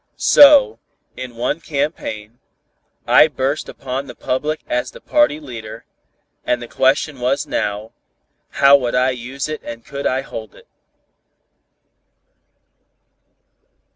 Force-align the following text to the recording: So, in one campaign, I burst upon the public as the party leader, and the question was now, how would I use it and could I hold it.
So, 0.17 0.79
in 1.15 1.35
one 1.35 1.59
campaign, 1.61 2.39
I 3.05 3.27
burst 3.27 3.69
upon 3.69 4.07
the 4.07 4.15
public 4.15 4.61
as 4.65 4.89
the 4.89 4.99
party 4.99 5.39
leader, 5.39 5.85
and 6.43 6.59
the 6.59 6.67
question 6.67 7.19
was 7.19 7.45
now, 7.45 7.91
how 8.49 8.77
would 8.77 8.95
I 8.95 9.11
use 9.11 9.47
it 9.47 9.61
and 9.63 9.85
could 9.85 10.07
I 10.07 10.21
hold 10.21 10.55
it. 10.55 10.67